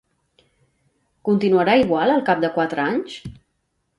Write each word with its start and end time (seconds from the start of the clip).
Continuarà 1.29 1.77
igual 1.83 2.13
al 2.13 2.25
cap 2.31 2.43
de 2.47 2.51
quatre 2.57 2.87
anys? 2.95 3.21